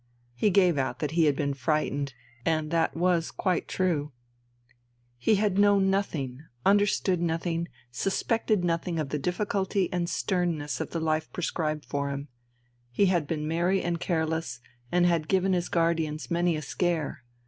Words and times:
He 0.33 0.49
gave 0.49 0.79
out 0.79 0.97
that 0.97 1.11
he 1.11 1.25
had 1.25 1.35
been 1.35 1.53
frightened, 1.53 2.15
and 2.43 2.71
that 2.71 2.97
was 2.97 3.29
quite 3.29 3.67
true. 3.67 4.11
He 5.19 5.35
had 5.35 5.59
known 5.59 5.91
nothing, 5.91 6.41
understood 6.65 7.21
nothing, 7.21 7.67
suspected 7.91 8.63
nothing 8.63 8.97
of 8.97 9.09
the 9.09 9.19
difficulty 9.19 9.93
and 9.93 10.09
sternness 10.09 10.81
of 10.81 10.89
the 10.89 10.99
life 10.99 11.31
prescribed 11.31 11.85
for 11.85 12.09
him; 12.09 12.29
he 12.89 13.05
had 13.13 13.27
been 13.27 13.47
merry 13.47 13.83
and 13.83 13.99
careless, 13.99 14.59
and 14.91 15.05
had 15.05 15.27
given 15.27 15.53
his 15.53 15.69
guardians 15.69 16.31
many 16.31 16.55
a 16.55 16.63
scare. 16.63 17.23